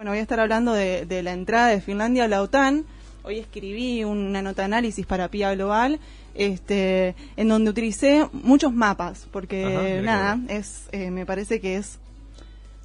[0.00, 2.86] Bueno, voy a estar hablando de, de, la entrada de Finlandia a la OTAN.
[3.22, 6.00] Hoy escribí una nota análisis para PIA Global,
[6.34, 11.98] este, en donde utilicé muchos mapas, porque nada, es, eh, me parece que es,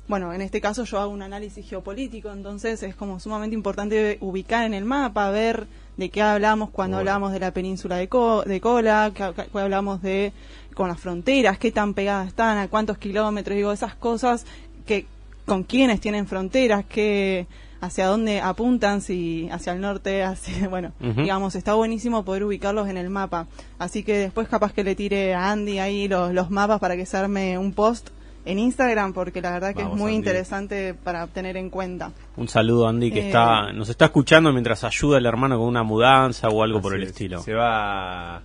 [0.09, 4.66] bueno, en este caso yo hago un análisis geopolítico, entonces es como sumamente importante ubicar
[4.66, 8.09] en el mapa, ver de qué hablamos cuando hablamos de la península de,
[8.45, 9.23] de Kola, qué,
[9.57, 10.34] hablamos de
[10.73, 14.45] con las fronteras, qué tan pegadas están, a cuántos kilómetros, digo, esas cosas
[14.86, 15.07] que
[15.46, 17.48] con quiénes tienen fronteras, qué
[17.82, 22.97] hacia dónde apuntan, si hacia el norte, hacia, bueno, digamos, está buenísimo poder ubicarlos en
[22.97, 23.47] el mapa.
[23.79, 27.05] Así que después capaz que le tire a Andy ahí los, los mapas para que
[27.05, 28.10] se arme un post
[28.46, 32.11] en Instagram porque la verdad que es muy interesante para tener en cuenta.
[32.38, 35.81] Un saludo Andy que está eh, nos está escuchando mientras ayuda al hermano con una
[35.81, 37.41] mudanza o algo por el estilo.
[37.41, 38.44] Se va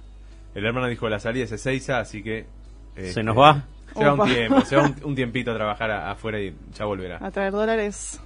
[0.54, 2.46] el hermano dijo la salida es Ezeiza, así que
[2.94, 3.64] se este, nos va.
[3.96, 7.18] Se va un tiempo, se va un, tiempito a trabajar afuera y ya volverá.
[7.20, 8.20] A traer dólares.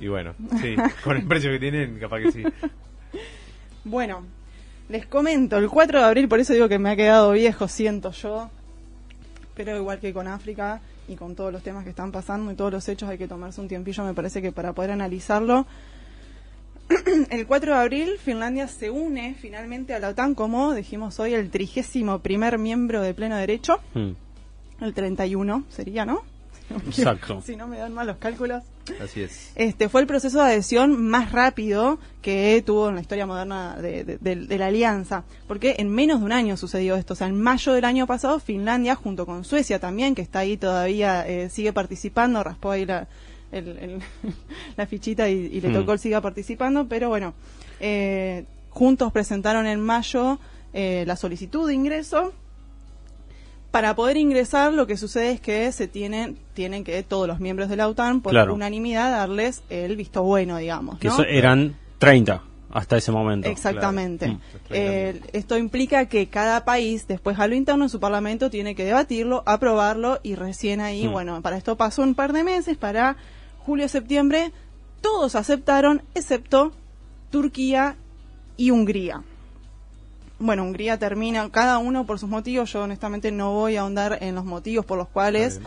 [0.00, 2.44] Y bueno, sí, con el precio que tienen, capaz que sí.
[3.84, 4.22] Bueno,
[4.88, 8.12] les comento, el 4 de abril, por eso digo que me ha quedado viejo, siento
[8.12, 8.50] yo,
[9.54, 12.72] pero igual que con África y con todos los temas que están pasando y todos
[12.72, 15.66] los hechos hay que tomarse un tiempillo, me parece que para poder analizarlo.
[17.30, 21.50] el 4 de abril Finlandia se une finalmente a la OTAN como dijimos hoy el
[21.50, 23.80] trigésimo primer miembro de pleno derecho.
[23.92, 24.27] Mm
[24.80, 26.22] el 31 sería, ¿no?
[26.70, 27.40] Exacto.
[27.46, 28.62] si no me dan mal los cálculos.
[29.02, 29.52] Así es.
[29.54, 34.58] Este fue el proceso de adhesión más rápido que tuvo en la historia moderna de,
[34.58, 37.14] la alianza, porque en menos de un año sucedió esto.
[37.14, 40.56] O sea, en mayo del año pasado, Finlandia, junto con Suecia también, que está ahí
[40.56, 43.08] todavía, eh, sigue participando, raspó ahí la,
[44.76, 45.74] la fichita y, le hmm.
[45.74, 47.34] tocó el siga participando, pero bueno,
[47.80, 50.38] eh, juntos presentaron en mayo
[50.72, 52.32] eh, la solicitud de ingreso
[53.70, 57.68] para poder ingresar lo que sucede es que se tienen tienen que todos los miembros
[57.68, 63.12] de la OTAN por unanimidad darles el visto bueno digamos que eran 30 hasta ese
[63.12, 63.48] momento.
[63.48, 64.28] Exactamente.
[64.28, 64.40] Mm.
[64.70, 68.84] eh, esto implica que cada país después a lo interno en su parlamento tiene que
[68.84, 71.12] debatirlo aprobarlo y recién ahí mm.
[71.12, 73.16] bueno para esto pasó un par de meses para
[73.58, 74.52] julio septiembre
[75.00, 76.72] todos aceptaron excepto
[77.30, 77.96] Turquía
[78.56, 79.22] y Hungría
[80.38, 84.34] bueno, Hungría termina, cada uno por sus motivos, yo honestamente no voy a ahondar en
[84.34, 85.60] los motivos por los cuales,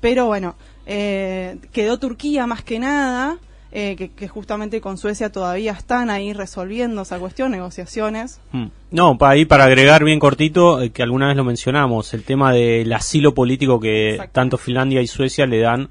[0.00, 0.54] pero bueno,
[0.86, 3.38] eh, quedó Turquía más que nada,
[3.70, 8.40] eh, que, justamente con Suecia todavía están ahí resolviendo esa cuestión, negociaciones.
[8.52, 8.68] Hmm.
[8.90, 12.52] No, para ahí para agregar bien cortito, eh, que alguna vez lo mencionamos, el tema
[12.52, 15.90] del asilo político que tanto Finlandia y Suecia le dan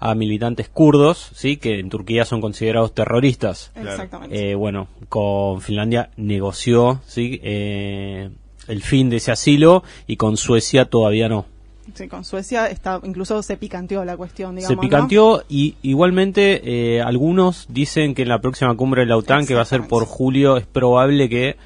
[0.00, 3.72] a militantes kurdos, sí, que en Turquía son considerados terroristas.
[3.74, 4.50] Exactamente.
[4.50, 8.30] Eh, bueno, con Finlandia negoció, sí, eh,
[8.68, 11.46] el fin de ese asilo y con Suecia todavía no.
[11.94, 14.76] Sí, con Suecia está, incluso se picanteó la cuestión, digamos.
[14.76, 16.60] Se picanteó y igualmente
[16.96, 19.88] eh, algunos dicen que en la próxima cumbre de la OTAN, que va a ser
[19.88, 21.56] por julio, es probable que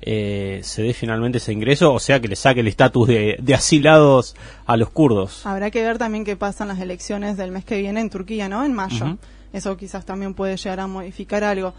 [0.00, 4.36] eh, se dé finalmente ese ingreso, o sea que le saque el estatus de, asilados
[4.66, 5.44] a los kurdos.
[5.44, 8.64] Habrá que ver también qué pasan las elecciones del mes que viene en Turquía, ¿no?
[8.64, 9.18] En mayo.
[9.52, 11.74] Eso quizás también puede llegar a modificar algo.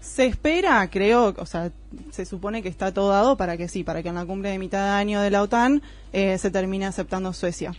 [0.00, 1.72] Se espera, creo, o sea,
[2.10, 4.58] se supone que está todo dado para que sí, para que en la cumbre de
[4.58, 7.72] mitad de año de la OTAN eh, se termine aceptando Suecia.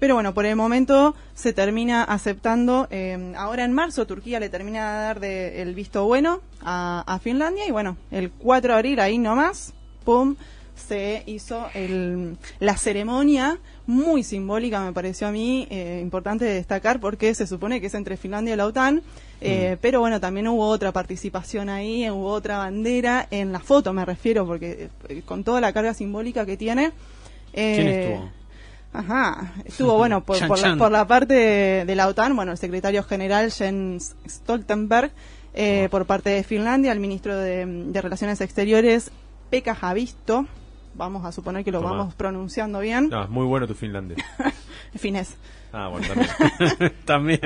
[0.00, 2.88] Pero bueno, por el momento se termina aceptando.
[2.90, 7.68] Eh, ahora en marzo Turquía le termina de dar de, el visto bueno a, Finlandia
[7.68, 9.74] y bueno, el 4 de abril ahí nomás,
[10.04, 10.36] ¡pum!
[10.74, 17.34] se hizo el, la ceremonia muy simbólica, me pareció a mí eh, importante destacar porque
[17.34, 19.02] se supone que es entre Finlandia y la OTAN,
[19.42, 19.78] eh, mm.
[19.82, 24.46] pero bueno, también hubo otra participación ahí, hubo otra bandera en la foto, me refiero,
[24.46, 24.88] porque
[25.26, 26.92] con toda la carga simbólica que tiene.
[27.52, 28.39] ¿Quién estuvo?
[28.92, 30.36] Ajá, estuvo bueno por,
[30.90, 35.12] la, parte de, la OTAN, bueno, el secretario general Jens Stoltenberg,
[35.54, 35.90] eh, oh.
[35.90, 39.12] por parte de Finlandia, el ministro de, Relaciones Exteriores,
[39.48, 40.46] Pekka Javisto,
[40.94, 43.10] vamos a suponer que lo vamos pronunciando bien.
[43.10, 44.18] No, es muy bueno tu finlandés.
[44.96, 45.36] Finés.
[45.72, 46.92] Ah, bueno, también.
[47.04, 47.40] también.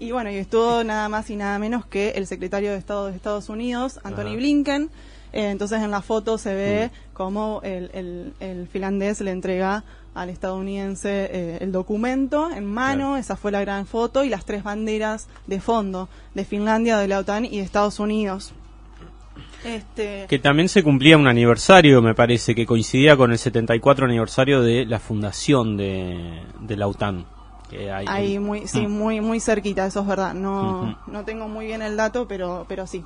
[0.00, 3.14] Y bueno, y estuvo nada más y nada menos que el secretario de Estado de
[3.14, 4.90] Estados Unidos, Anthony Blinken.
[5.32, 7.14] Eh, entonces en la foto se ve mm.
[7.14, 9.84] como el, el finlandés le entrega
[10.14, 14.62] al estadounidense eh, el documento en mano, esa fue la gran foto, y las tres
[14.62, 18.52] banderas de fondo de Finlandia, de la OTAN y de Estados Unidos.
[19.64, 20.26] Este...
[20.28, 24.84] Que también se cumplía un aniversario, me parece, que coincidía con el 74 aniversario de
[24.86, 27.26] la fundación de, la OTAN.
[28.06, 28.90] Ahí muy, sí, mm.
[28.90, 30.34] muy, muy cerquita, eso es verdad.
[30.34, 33.04] No, no tengo muy bien el dato, pero, pero sí.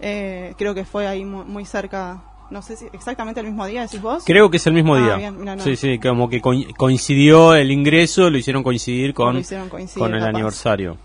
[0.00, 3.82] Eh, creo que fue ahí muy, muy cerca no sé si exactamente el mismo día,
[3.82, 4.22] decís vos.
[4.24, 5.58] Creo que es el mismo ah, día.
[5.58, 9.42] Sí, sí, como que coincidió el ingreso, lo hicieron coincidir con,
[9.96, 10.96] con el aniversario.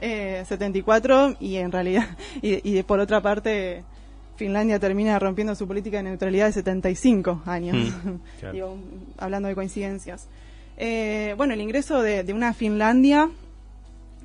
[0.00, 2.06] eh, 74 y en realidad,
[2.42, 3.84] y, y por otra parte,
[4.36, 8.52] Finlandia termina rompiendo su política de neutralidad de 75 años, Mm, claro.
[8.52, 8.78] Digo,
[9.18, 10.28] hablando de coincidencias.
[10.80, 13.30] Eh, bueno, el ingreso de, de una Finlandia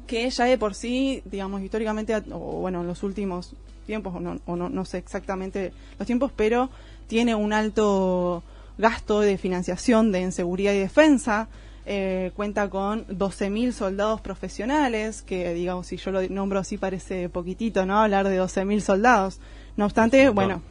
[0.08, 3.56] que ya de por sí, digamos, históricamente, o bueno, en los últimos
[3.86, 6.70] tiempos, o no, o no, no sé exactamente los tiempos, pero
[7.08, 8.44] tiene un alto
[8.78, 11.48] gasto de financiación de en seguridad y defensa.
[11.86, 17.86] eh, cuenta con 12.000 soldados profesionales, que digamos, si yo lo nombro así parece poquitito,
[17.86, 18.00] ¿no?
[18.00, 19.40] Hablar de 12.000 soldados.
[19.76, 20.62] No obstante, bueno,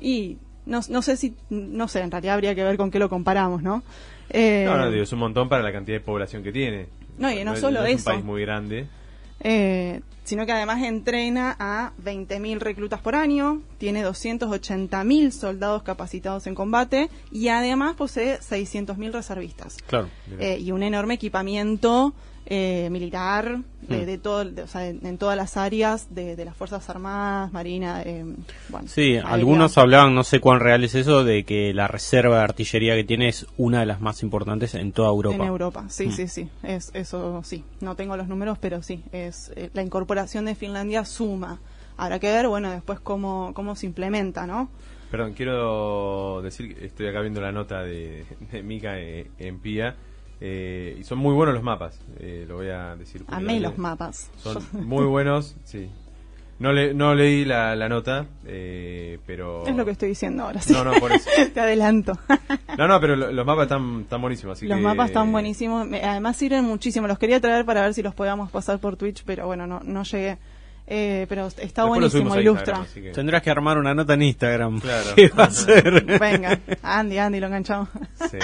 [0.00, 3.08] y no, no sé si, no sé, en realidad habría que ver con qué lo
[3.08, 3.82] comparamos, ¿no?
[4.30, 6.86] Eh, No, no, digo, es un montón para la cantidad de población que tiene.
[7.18, 8.10] No, y no es- solo es eso.
[8.10, 8.86] un país muy grande.
[9.40, 16.54] eh, sino que además entrena a 20.000 reclutas por año, tiene 280.000 soldados capacitados en
[16.54, 20.08] combate y además posee 600.000 reservistas Claro.
[20.38, 22.14] Eh, y un enorme equipamiento
[22.46, 24.06] eh, militar de, Mm.
[24.06, 27.52] de todo, de- o sea, en, en todas las áreas de, de las Fuerzas Armadas,
[27.52, 28.24] Marina, eh,
[28.68, 29.32] bueno, Sí, aérea.
[29.32, 33.04] algunos hablaban, no sé cuán real es eso, de que la reserva de artillería que
[33.04, 35.36] tiene es una de las más importantes en toda Europa.
[35.36, 36.12] En Europa, sí, Mm.
[36.12, 36.48] sí, sí.
[36.62, 37.64] Es, eso sí.
[37.80, 39.02] No tengo los números, pero sí.
[39.12, 41.58] es eh, La incorporación de Finlandia suma.
[41.96, 44.68] Habrá que ver, bueno, después cómo, cómo se implementa, ¿no?
[45.10, 49.94] Perdón, quiero decir que estoy acá viendo la nota de, de Mika eh, en Pía.
[50.46, 53.24] Eh, y son muy buenos los mapas, eh, lo voy a decir.
[53.28, 54.30] Amé los mapas.
[54.42, 55.88] Son muy buenos, sí.
[56.58, 59.66] No, le, no leí la, la nota, eh, pero...
[59.66, 60.72] Es lo que estoy diciendo ahora, sí.
[60.72, 61.28] No, no, por eso.
[61.54, 62.18] Te adelanto.
[62.78, 64.58] No, no, pero lo- los mapas están, están buenísimos.
[64.58, 65.86] Así los que- mapas están buenísimos.
[65.86, 67.06] Me- Además sirven muchísimo.
[67.06, 70.02] Los quería traer para ver si los podíamos pasar por Twitch, pero bueno, no, no
[70.02, 70.38] llegué.
[70.88, 72.84] Eh, pero está Después buenísimo, ilustra.
[72.92, 74.80] Que- Tendrás que armar una nota en Instagram.
[74.80, 75.06] Claro.
[75.14, 76.04] ¿Qué va a ser?
[76.18, 77.88] Venga, Andy, Andy, lo enganchamos.
[78.30, 78.38] Sí.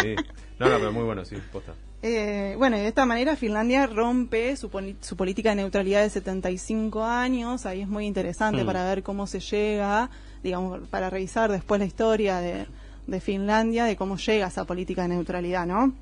[0.60, 1.72] No, no, pero muy bueno, sí, posta.
[2.02, 6.08] Eh, bueno, y de esta manera Finlandia rompe su, poli- su política de neutralidad de
[6.10, 7.66] 75 años.
[7.66, 8.66] Ahí es muy interesante Mm.
[8.66, 10.08] para ver cómo se llega,
[10.42, 12.66] digamos, para revisar después la historia de,
[13.06, 15.92] de Finlandia, de cómo llega esa política de neutralidad, ¿no?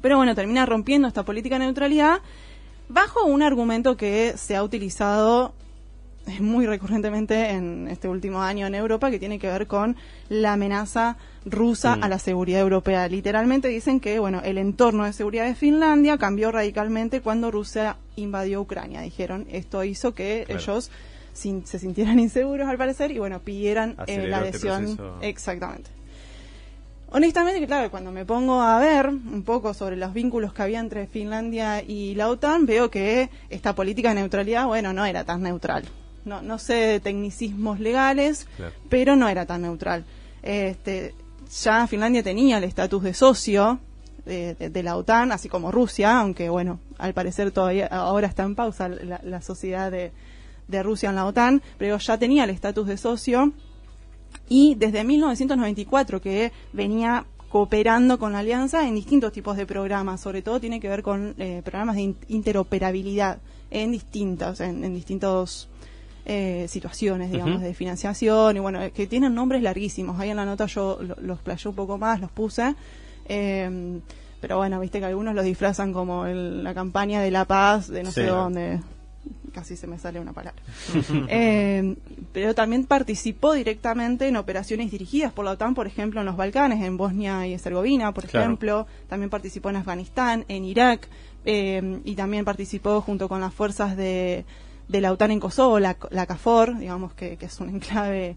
[0.00, 2.20] Pero bueno, termina rompiendo esta política de neutralidad
[2.88, 5.52] bajo un argumento que se ha utilizado
[6.40, 9.96] muy recurrentemente en este último año en Europa que tiene que ver con
[10.28, 12.04] la amenaza rusa Mm.
[12.04, 13.08] a la seguridad europea.
[13.08, 18.60] Literalmente dicen que bueno, el entorno de seguridad de Finlandia cambió radicalmente cuando Rusia invadió
[18.60, 19.00] Ucrania.
[19.00, 20.60] Dijeron, esto hizo que Claro.
[20.60, 20.90] ellos
[21.32, 24.98] sin- se sintieran inseguros al parecer y bueno, pidieran eh, la este adhesión.
[25.22, 25.90] Exactamente.
[27.14, 30.80] Honestamente, que claro, cuando me pongo a ver un poco sobre los vínculos que había
[30.80, 35.42] entre Finlandia y la OTAN, veo que esta política de neutralidad, bueno, no era tan
[35.42, 35.84] neutral.
[36.24, 38.72] No, no sé de tecnicismos legales, Claro.
[38.88, 40.04] pero no era tan neutral.
[40.42, 41.14] Este,
[41.62, 43.80] ya Finlandia tenía el estatus de socio
[44.24, 48.44] de, de- de la OTAN, así como Rusia, aunque bueno, al parecer todavía ahora está
[48.44, 50.12] en pausa la, la sociedad de,
[50.68, 53.52] de Rusia en la OTAN, pero ya tenía el estatus de socio
[54.48, 60.40] y desde 1994 que venía cooperando con la alianza en distintos tipos de programas, sobre
[60.40, 63.38] todo tiene que ver con eh, programas de in- interoperabilidad
[63.70, 65.68] en distintas, en, en distintos
[66.24, 70.18] eh, situaciones, digamos, de financiación y bueno, que tienen nombres larguísimos.
[70.20, 72.74] Ahí en la nota yo lo- los playé un poco más, los puse.
[73.26, 74.00] eh,
[74.40, 78.02] pero bueno, viste que algunos los disfrazan como el- la campaña de la paz de
[78.02, 78.22] no Sí.
[78.22, 78.80] sé dónde.
[79.54, 80.60] Casi se me sale una palabra.
[81.28, 81.94] Eh,
[82.32, 86.82] pero también participó directamente en operaciones dirigidas por la OTAN, por ejemplo, en los Balcanes,
[86.82, 88.46] en Bosnia y Herzegovina, por Claro.
[88.46, 88.86] ejemplo.
[89.08, 91.06] También participó en Afganistán, en Irak,
[91.44, 94.44] eh, y también participó junto con las fuerzas de,
[94.88, 98.36] de la OTAN en Kosovo, la, la CAFOR, digamos que, que es un enclave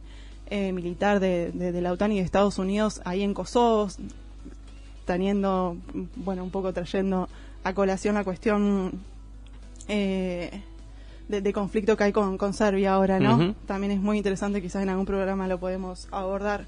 [0.50, 3.88] eh, militar de, de- de la OTAN y de Estados Unidos ahí en Kosovo,
[5.06, 5.78] teniendo,
[6.16, 7.30] bueno, un poco trayendo
[7.64, 8.92] a colación la cuestión
[9.88, 10.62] eh,
[11.28, 13.38] de, de conflicto que hay con, con Serbia ahora, ¿no?
[13.68, 16.66] También es muy interesante, quizás en algún programa lo podemos abordar.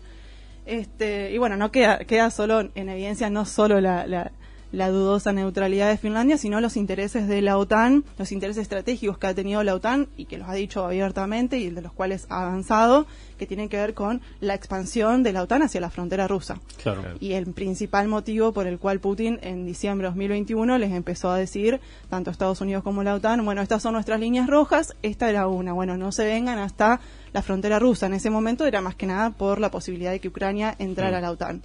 [0.66, 4.32] Este, y bueno, no queda, queda solo en evidencia no solo la, la,
[4.72, 9.28] la dudosa neutralidad de Finlandia, sino los intereses de la OTAN, los intereses estratégicos que
[9.28, 12.44] ha tenido la OTAN y que los ha dicho abiertamente y de los cuales ha
[12.44, 13.08] avanzado,
[13.38, 16.60] que tienen que ver con la expansión de la OTAN hacia la frontera rusa.
[16.82, 17.04] Claro.
[17.20, 21.38] Y el principal motivo por el cual Putin en diciembre de 2021 les empezó a
[21.38, 25.48] decir, tanto Estados Unidos como la OTAN, bueno, estas son nuestras líneas rojas, esta era
[25.48, 27.00] una, bueno, no se vengan hasta
[27.34, 28.08] la frontera rusa.
[28.08, 31.22] En ese momento era más que nada por la posibilidad de que Ucrania entrara a
[31.22, 31.62] la OTAN.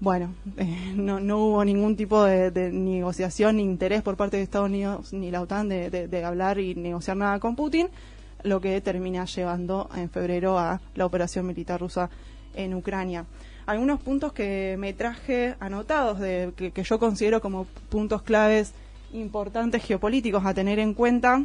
[0.00, 4.68] Bueno, eh, no, no hubo ningún tipo de, negociación ni interés por parte de Estados
[4.68, 7.88] Unidos ni la OTAN de, de- de hablar y negociar nada con Putin,
[8.42, 12.08] lo que termina llevando en febrero a la operación militar rusa
[12.54, 13.26] en Ucrania.
[13.66, 18.72] Algunos puntos que me traje anotados, de, que, que yo considero como puntos claves
[19.12, 21.44] importantes geopolíticos a tener en cuenta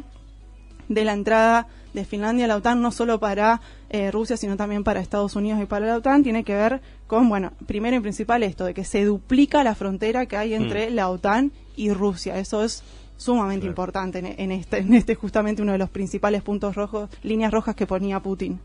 [0.88, 4.84] de la entrada de Finlandia a la OTAN, no solo para eh, Rusia, sino también
[4.84, 8.42] para Estados Unidos y para la OTAN, tiene que ver con, bueno, primero y principal
[8.42, 12.38] esto, de que se duplica la frontera que hay entre la OTAN y Rusia.
[12.38, 12.82] Eso es
[13.16, 17.74] sumamente importante en, este, en este justamente uno de los principales puntos rojos, líneas rojas
[17.74, 18.60] que ponía Putin.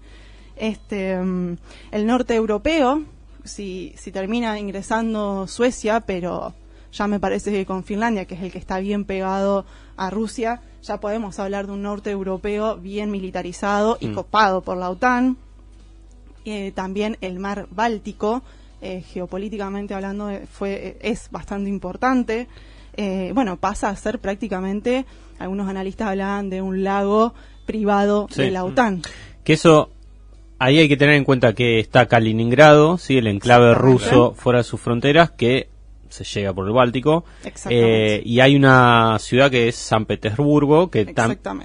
[0.58, 1.58] Este, mm,
[1.92, 3.04] el norte europeo,
[3.44, 6.54] si, si termina ingresando Suecia, pero
[6.91, 9.65] ya me parece que con Finlandia, que es el que está bien pegado
[9.98, 14.13] a Rusia, ya podemos hablar de un norte europeo bien militarizado y mm.
[14.13, 15.38] copado por la OTAN.
[16.43, 18.41] Eh, también el mar Báltico,
[18.81, 22.48] eh, geopolíticamente hablando, eh, fue, es bastante importante.
[23.33, 25.05] bueno, pasa a ser prácticamente,
[25.39, 27.33] algunos analistas hablaban de un lago
[27.65, 29.01] privado de la OTAN.
[29.43, 29.89] Que eso
[30.60, 33.17] ahí hay que tener en cuenta que está Kaliningrado, ¿sí?
[33.17, 35.71] el enclave ruso fuera de sus fronteras, que
[36.12, 37.24] se llega por el Báltico.
[37.70, 41.13] Eh, y hay una ciudad que es San Petersburgo, que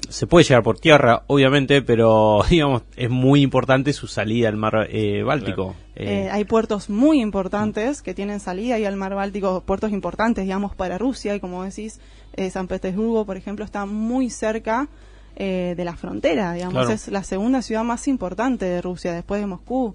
[0.09, 4.88] se puede llegar por tierra, obviamente, pero digamos es muy importante su salida al mar
[4.91, 5.75] eh, Báltico.
[5.97, 10.75] Eh, hay puertos muy importantes que tienen salida y al mar Báltico, puertos importantes, digamos,
[10.75, 12.00] para Rusia, y como decís,
[12.50, 14.88] San Petersburgo, por ejemplo, está muy cerca
[15.37, 19.95] de la frontera, digamos, es la segunda ciudad más importante de Rusia, después de Moscú.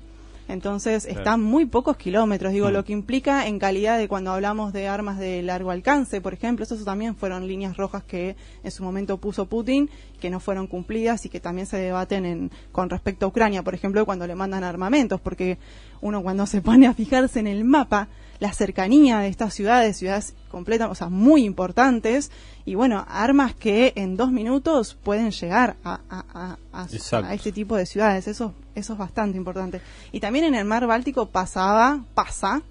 [0.51, 2.73] Entonces están muy pocos kilómetros, digo, mm.
[2.73, 6.65] lo que implica en calidad de cuando hablamos de armas de largo alcance, por ejemplo,
[6.65, 9.89] eso también fueron líneas rojas que en su momento puso Putin,
[10.19, 13.75] que no fueron cumplidas y que también se debaten en, con respecto a Ucrania, por
[13.75, 15.57] ejemplo, cuando le mandan armamentos, porque
[16.01, 18.09] uno cuando se pone a fijarse en el mapa,
[18.41, 22.31] la cercanía de estas ciudades, ciudades completas, o sea, muy importantes,
[22.65, 27.85] y bueno, armas que en dos minutos pueden llegar a, a, a, este tipo de
[27.85, 29.79] ciudades, eso, eso es bastante importante.
[30.11, 32.63] Y también en el mar Báltico pasaba, pasa,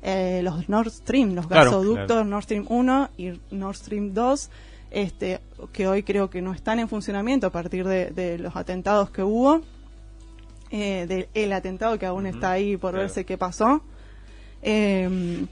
[0.00, 4.50] eh, los Nord Stream, los gasoductos Nord Stream 1 y Nord Stream 2,
[4.92, 5.40] este,
[5.72, 9.60] que hoy creo que no están en funcionamiento a partir de, los atentados que hubo,
[10.70, 13.82] eh, del atentado que aún está ahí por verse qué pasó.
[14.66, 15.46] Eh,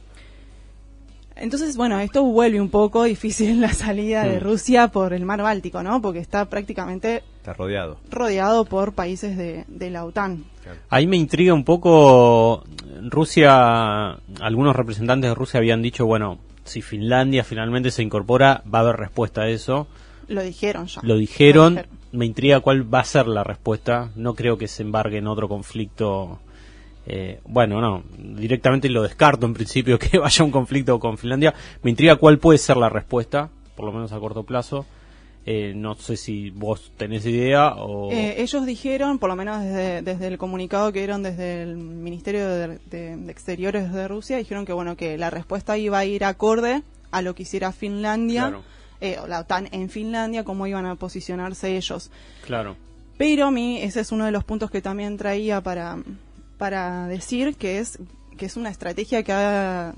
[1.36, 4.42] entonces, bueno, esto vuelve un poco difícil la salida de hmm.
[4.42, 6.00] Rusia por el mar Báltico, ¿no?
[6.00, 7.22] Porque está prácticamente...
[7.38, 7.98] Está rodeado.
[8.10, 10.44] Rodeado por países de, la OTAN.
[10.88, 12.64] Ahí me intriga un poco
[13.02, 18.82] Rusia, algunos representantes de Rusia habían dicho, bueno, si Finlandia finalmente se incorpora, va a
[18.82, 19.86] haber respuesta a eso.
[20.28, 21.00] Lo dijeron ya.
[21.02, 21.82] Lo dijeron.
[22.12, 24.10] Me intriga cuál va a ser la respuesta.
[24.14, 26.38] No creo que se embargue en otro conflicto
[27.06, 31.54] eh, bueno, no, directamente lo descarto en principio que vaya un conflicto con Finlandia.
[31.82, 34.86] Me intriga cuál puede ser la respuesta, por lo menos a corto plazo.
[35.46, 38.10] Eh, no sé si vos tenés idea o...
[38.10, 43.28] Eh, ellos dijeron, por lo menos desde, el comunicado que dieron desde el Ministerio de,
[43.28, 47.34] Exteriores de Rusia, dijeron que bueno que la respuesta iba a ir acorde a lo
[47.34, 48.58] que hiciera Finlandia,
[49.22, 52.10] o la OTAN en Finlandia, cómo iban a posicionarse ellos.
[52.46, 52.76] Claro.
[53.18, 55.98] Pero a mí ese es uno de los puntos que también traía para,
[56.64, 57.98] para decir que es,
[58.38, 59.92] que es una estrategia que ha,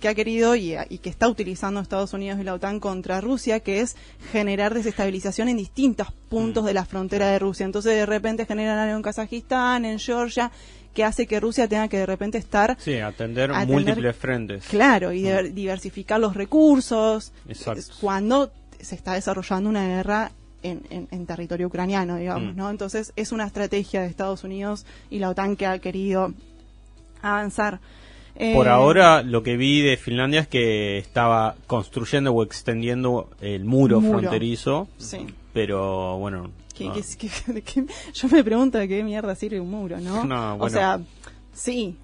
[0.00, 3.78] que ha querido y, que está utilizando Estados Unidos y la OTAN contra Rusia, que
[3.82, 3.94] es
[4.32, 6.66] generar desestabilización en distintos puntos mm.
[6.66, 7.66] de la frontera de Rusia.
[7.66, 10.50] Entonces de repente generan algo en Kazajistán, en Georgia,
[10.92, 12.76] que hace que Rusia tenga que de repente estar...
[12.80, 14.64] Sí, atender, múltiples frentes.
[14.66, 15.54] Claro, y mm.
[15.54, 17.32] diversificar los recursos.
[18.00, 18.50] Cuando
[18.80, 20.32] se está desarrollando una guerra
[20.66, 22.56] en, territorio ucraniano, digamos, mm.
[22.56, 22.70] ¿no?
[22.70, 26.32] Entonces es una estrategia de Estados Unidos y la OTAN que ha querido
[27.22, 27.80] avanzar.
[28.34, 33.64] Por eh, ahora lo que vi de Finlandia es que estaba construyendo o extendiendo el
[33.64, 35.26] muro, fronterizo, sí.
[35.52, 36.50] pero bueno...
[38.14, 40.24] yo me pregunto de qué mierda sirve un muro, ¿no?
[40.26, 41.00] no O sea,
[41.54, 41.96] sí,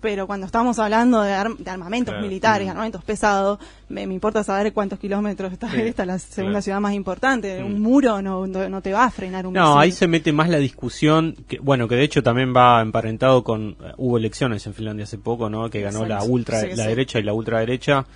[0.00, 2.70] pero cuando estamos hablando de, armamentos militares, mm.
[2.70, 7.62] armamentos pesados, me, importa saber cuántos kilómetros está esta, la segunda ciudad más importante.
[7.62, 7.82] Un mm.
[7.82, 11.36] muro no, no, te va a frenar un No, ahí se mete más la discusión,
[11.46, 15.18] que, bueno, que de hecho también va emparentado con, uh, hubo elecciones en Finlandia hace
[15.18, 15.68] poco, ¿no?
[15.70, 18.06] Que ganó la ultra, la derecha y la ultraderecha,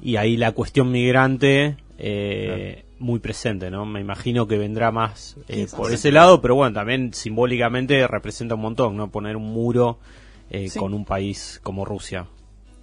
[0.00, 3.84] y ahí la cuestión migrante, eh, muy presente, ¿no?
[3.84, 8.62] Me imagino que vendrá más eh, por ese lado, pero bueno, también simbólicamente representa un
[8.62, 9.10] montón, ¿no?
[9.10, 9.98] Poner un muro
[10.54, 12.26] eh, con un país como Rusia.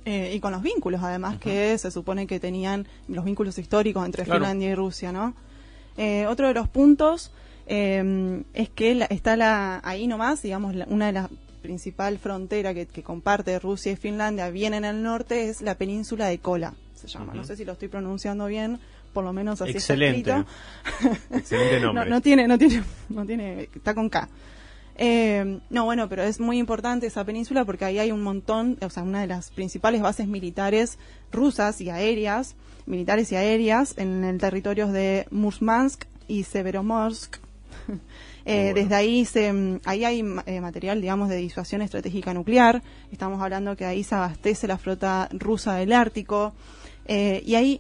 [0.04, 4.26] Eh, y con los vínculos, además, que se supone que tenían los vínculos históricos entre
[4.26, 5.36] Finlandia y Rusia, ¿no?
[5.96, 7.32] Eh, otro de los puntos
[7.68, 11.30] es que está la, ahí nomás, digamos, una de las
[11.62, 16.40] principal frontera que, comparte Rusia y Finlandia, bien en el norte, es la península de
[16.40, 17.36] Kola, se llama.
[17.36, 18.80] No sé si lo estoy pronunciando bien,
[19.14, 20.32] por lo menos así Excelente.
[20.32, 20.48] está
[20.90, 21.36] escrito.
[21.36, 22.10] Excelente nombre.
[22.10, 24.28] no, tiene, no tiene, no tiene, está con K.
[25.02, 28.90] Eh, no, bueno, pero es muy importante esa península porque ahí hay un montón, o
[28.90, 31.00] sea, una de las principales bases militares
[31.32, 37.38] rusas y aéreas, militares y aéreas, en el territorio de Murmansk y Severomorsk.
[38.46, 42.82] Eh, desde ahí se, mm, ahí hay eh, material, digamos, de disuasión estratégica nuclear.
[43.12, 46.54] Estamos hablando que ahí se abastece la flota rusa del Ártico.
[47.06, 47.80] Eh, y ahí,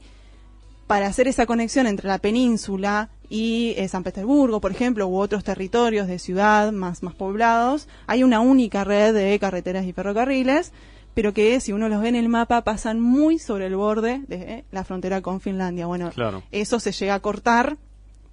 [0.85, 6.07] para hacer esa conexión entre la península y San Petersburgo, por ejemplo, u otros territorios
[6.07, 10.73] de ciudad más, más poblados, hay una única red de carreteras y ferrocarriles,
[11.13, 14.63] pero que si uno los ve en el mapa pasan muy sobre el borde de
[14.71, 15.85] la frontera con Finlandia.
[15.85, 16.11] Bueno,
[16.51, 17.77] eso se llega a cortar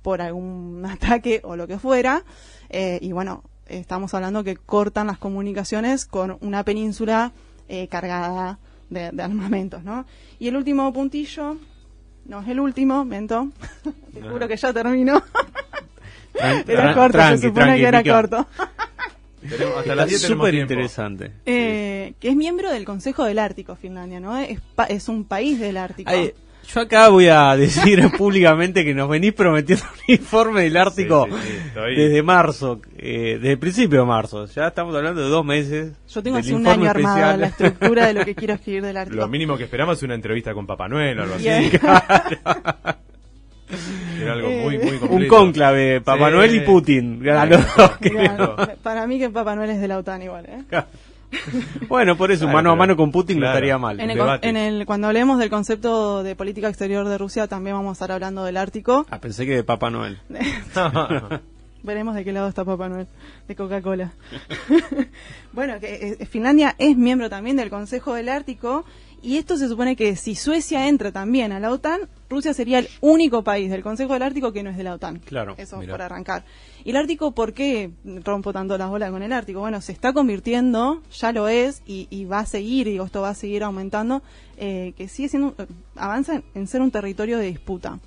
[0.03, 2.25] por algún ataque o lo que fuera.
[2.69, 7.33] Eh, y bueno, estamos hablando que cortan las comunicaciones con una península
[7.69, 10.07] eh, cargada de, armamentos, ¿no?
[10.39, 11.57] Y el último puntillo,
[12.29, 13.49] no es el último, mento,
[14.15, 15.23] te juro que ya termino.
[16.35, 18.47] era corto, se supone que era corto.
[19.79, 21.33] hasta las 10 súper interesante.
[21.47, 24.37] Eh, que es miembro del Consejo del Ártico, Finlandia, ¿no?
[24.37, 26.11] Es, es un país del Ártico.
[26.67, 31.29] Yo acá voy a decir públicamente que nos venís prometiendo un informe del Ártico
[31.75, 34.47] desde marzo, eh, desde el principio de marzo.
[34.47, 35.93] Ya estamos hablando de dos meses.
[36.09, 39.21] Yo tengo hace un año armada la estructura de lo que quiero escribir del Ártico.
[39.21, 41.47] Lo mínimo que esperamos es una entrevista con Papá Noel o algo así.
[44.21, 45.15] Era algo muy, muy completo.
[45.15, 47.23] Un cónclave, Papá Noel y Putin.
[48.83, 50.63] para mí que Papá Noel es de la OTAN igual, ¿eh?
[51.89, 54.01] bueno, por eso, mano a mano con Putin no estaría mal.
[54.01, 58.13] En el, cuando hablemos del concepto de política exterior de Rusia, también vamos a estar
[58.13, 59.07] hablando del Ártico.
[59.11, 60.19] Ah, pensé que de Papá Noel.
[61.83, 63.07] Veremos de qué lado está Papá Noel,
[63.47, 64.13] de Coca-Cola.
[65.53, 68.85] bueno, que eh, Finlandia es miembro también del Consejo del Ártico
[69.27, 72.89] y esto se supone que si Suecia entra también a la OTAN, Rusia sería el
[73.01, 75.19] único país del Consejo del Ártico que no es de la OTAN.
[75.19, 75.57] Claro.
[75.59, 76.45] Eso por arrancar.
[76.85, 79.59] ¿Y el Ártico por qué rompo tanto las bolas con el Ártico?
[79.59, 83.35] Bueno, se está convirtiendo, ya lo es, y, va a seguir, digo, esto va a
[83.35, 84.23] seguir aumentando,
[84.59, 85.67] eh, que sigue siendo, eh,
[85.97, 87.99] avanza en, ser un territorio de disputa.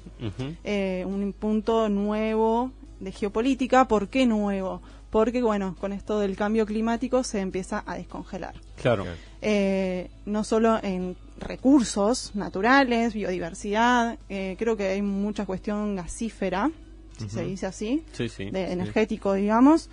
[0.64, 2.72] Eh, un punto nuevo
[3.02, 3.90] de geopolítica.
[3.90, 4.82] ¿Por qué nuevo?
[5.10, 8.54] Porque, bueno, con esto del cambio climático se empieza a descongelar.
[8.82, 9.04] Claro.
[9.42, 16.72] Eh, no solo en recursos naturales, biodiversidad, eh, creo que hay mucha cuestión gasífera,
[17.18, 19.90] si se dice así, de energético, digamos,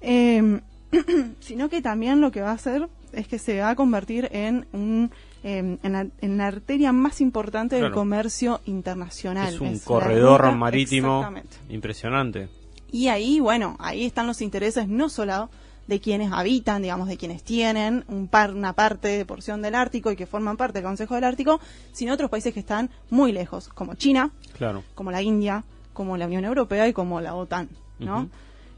[0.00, 0.60] em,
[1.40, 4.66] sino que también lo que va a hacer es que se va a convertir en
[4.72, 5.10] un
[5.42, 9.54] em, en, la, arteria más importante del comercio internacional.
[9.54, 11.28] Es un corredor marítimo
[11.68, 12.48] impresionante.
[12.92, 15.48] Y ahí, bueno, ahí están los intereses no solo
[15.90, 20.12] de quienes habitan, digamos, de quienes tienen un par, una parte de porción del Ártico
[20.12, 21.60] y que forman parte del Consejo del Ártico,
[21.92, 24.84] sino otros países que están muy lejos, como China, claro.
[24.94, 28.28] como la India, como la Unión Europea y como la OTAN, ¿no?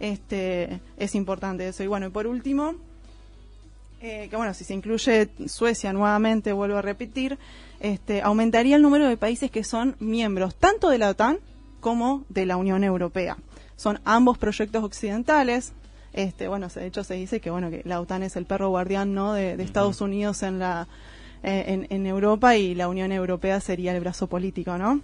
[0.00, 1.82] Este es importante eso.
[1.82, 2.76] Y bueno, y por último,
[4.00, 7.38] eh, que bueno, si se incluye Suecia nuevamente, vuelvo a repetir,
[7.78, 11.40] este, aumentaría el número de países que son miembros tanto de la OTAN
[11.80, 13.36] como de la Unión Europea.
[13.76, 15.74] Son ambos proyectos occidentales,
[16.12, 19.14] este, bueno, de hecho se dice que bueno que la OTAN es el perro guardián
[19.14, 20.88] no de, Estados Unidos en la
[21.42, 25.00] eh, en, Europa y la Unión Europea sería el brazo político, ¿no?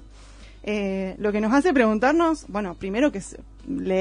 [0.70, 3.22] Eh, lo que nos hace preguntarnos, bueno, primero que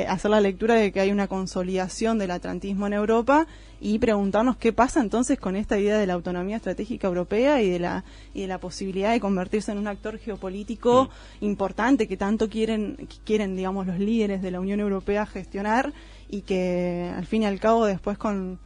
[0.10, 3.48] hacer la lectura de que hay una consolidación del atlantismo en Europa
[3.80, 7.80] y preguntarnos qué pasa entonces con esta idea de la autonomía estratégica europea y de
[7.80, 8.04] la
[8.34, 13.56] y de la posibilidad de convertirse en un actor geopolítico importante que tanto quieren quieren
[13.56, 15.94] digamos los líderes de la Unión Europea gestionar
[16.30, 18.60] y que al fin y al cabo después con,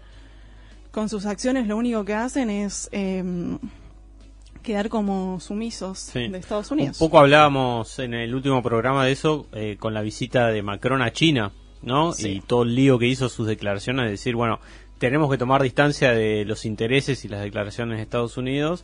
[0.90, 3.60] con sus acciones lo único que hacen es em,
[4.62, 7.00] quedar como sumisos de Estados Unidos.
[7.00, 11.02] Un poco hablábamos en el último programa de eso eh, con la visita de Macron
[11.02, 12.14] a China, ¿no?
[12.18, 14.60] Y todo el lío que hizo sus declaraciones de decir, bueno,
[14.98, 18.84] tenemos que tomar distancia de los intereses y las declaraciones de Estados Unidos.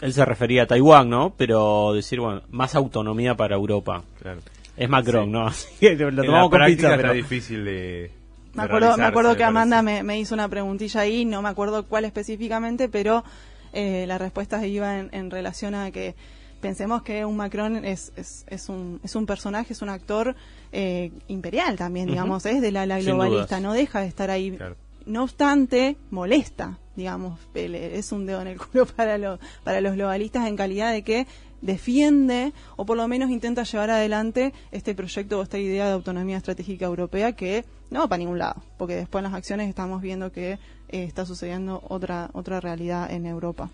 [0.00, 1.32] Él se refería a Taiwán, ¿no?
[1.36, 4.02] Pero decir, bueno, más autonomía para Europa.
[4.20, 4.40] Claro.
[4.76, 5.50] Es Macron, ¿no?
[5.80, 8.10] lo tomamos con pizza, pero difícil de,
[8.54, 12.04] me acuerdo, me acuerdo que Amanda me, hizo una preguntilla ahí, no me acuerdo cuál
[12.04, 13.24] específicamente, pero
[13.72, 16.14] eh, la respuesta iba en, relación a que
[16.60, 20.36] pensemos que un Macron es, es, es, un, es un personaje, es un actor
[20.70, 24.58] eh, imperial también, digamos, es de la, globalista, no deja de estar ahí.
[25.04, 30.46] No obstante, molesta, digamos, es un dedo en el culo para, lo, para los globalistas
[30.46, 31.26] en calidad de que
[31.62, 36.36] defiende o por lo menos intenta llevar adelante este proyecto o esta idea de autonomía
[36.36, 40.32] estratégica europea que no va para ningún lado, porque después en las acciones estamos viendo
[40.32, 40.58] que
[40.92, 43.70] está sucediendo otra otra realidad en Europa.